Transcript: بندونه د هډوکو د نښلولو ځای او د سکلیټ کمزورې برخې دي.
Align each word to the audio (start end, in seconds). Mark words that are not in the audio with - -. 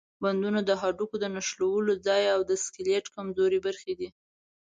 بندونه 0.23 0.59
د 0.65 0.71
هډوکو 0.81 1.15
د 1.19 1.25
نښلولو 1.35 1.93
ځای 2.07 2.23
او 2.35 2.41
د 2.49 2.51
سکلیټ 2.63 3.05
کمزورې 3.15 3.59
برخې 3.65 3.93
دي. 3.99 4.09